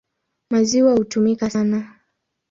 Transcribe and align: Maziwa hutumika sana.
Maziwa 0.49 0.93
hutumika 0.93 1.49
sana. 1.49 1.97